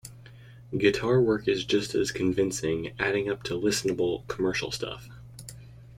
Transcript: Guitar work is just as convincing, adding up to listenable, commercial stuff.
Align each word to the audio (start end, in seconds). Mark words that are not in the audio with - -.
Guitar 0.75 1.21
work 1.21 1.47
is 1.47 1.63
just 1.63 1.93
as 1.93 2.09
convincing, 2.11 2.95
adding 2.97 3.29
up 3.29 3.43
to 3.43 3.53
listenable, 3.53 4.27
commercial 4.27 4.71
stuff. 4.71 5.07